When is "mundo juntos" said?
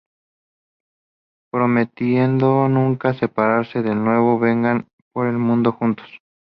5.37-6.07